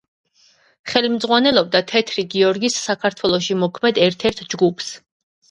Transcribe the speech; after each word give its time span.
ხელმძღვანელობდა 0.93 1.81
„თეთრი 1.91 2.25
გიორგის“ 2.31 2.79
საქართველოში 2.87 3.59
მოქმედ 3.67 4.03
ერთ-ერთ 4.09 4.43
ჯგუფს. 4.57 4.91